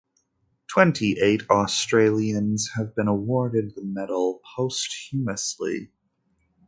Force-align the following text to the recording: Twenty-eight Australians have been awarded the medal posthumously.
Twenty-eight 0.65 1.47
Australians 1.51 2.71
have 2.75 2.95
been 2.95 3.07
awarded 3.07 3.75
the 3.75 3.83
medal 3.83 4.41
posthumously. 4.55 5.91